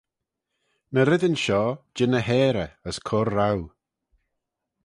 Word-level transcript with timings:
Ny 0.91 1.01
reddyn 1.03 1.37
shoh 1.43 1.71
jean 1.95 2.17
y 2.19 2.21
harey 2.29 2.71
as 2.89 2.97
cur 3.07 3.27
roue. 3.37 3.67